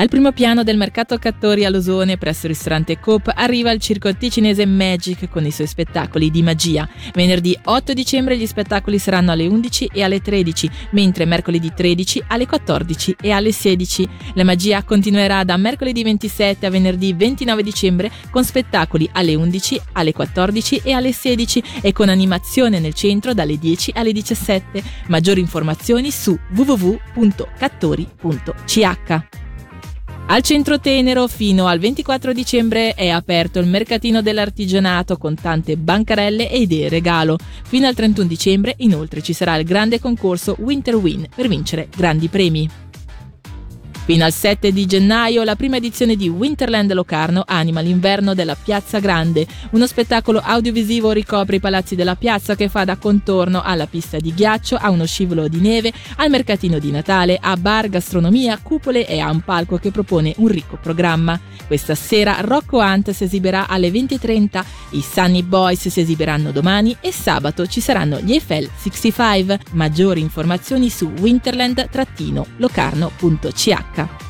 [0.00, 4.16] Al primo piano del mercato Cattori a Losone, presso il ristorante Coop, arriva il circo
[4.16, 6.88] ticinese Magic con i suoi spettacoli di magia.
[7.12, 12.46] Venerdì 8 dicembre gli spettacoli saranno alle 11 e alle 13, mentre mercoledì 13 alle
[12.46, 14.08] 14 e alle 16.
[14.36, 20.14] La magia continuerà da mercoledì 27 a venerdì 29 dicembre con spettacoli alle 11, alle
[20.14, 24.82] 14 e alle 16 e con animazione nel centro dalle 10 alle 17.
[25.08, 29.48] Maggiori informazioni su www.cattori.ch.
[30.32, 36.48] Al centro Tenero fino al 24 dicembre è aperto il mercatino dell'artigianato con tante bancarelle
[36.48, 37.36] e idee regalo.
[37.64, 42.28] Fino al 31 dicembre inoltre ci sarà il grande concorso Winter Win per vincere grandi
[42.28, 42.89] premi.
[44.04, 48.98] Fino al 7 di gennaio la prima edizione di Winterland Locarno anima l'inverno della Piazza
[48.98, 49.46] Grande.
[49.70, 54.34] Uno spettacolo audiovisivo ricopre i palazzi della piazza che fa da contorno alla pista di
[54.34, 59.20] ghiaccio, a uno scivolo di neve, al mercatino di Natale, a bar, gastronomia, cupole e
[59.20, 61.38] a un palco che propone un ricco programma.
[61.68, 67.12] Questa sera Rocco Hunt si esibirà alle 20.30, i Sunny Boys si esibiranno domani e
[67.12, 69.60] sabato ci saranno gli Eiffel 65.
[69.72, 73.99] Maggiori informazioni su winterland-locarno.ch.
[74.00, 74.29] пока.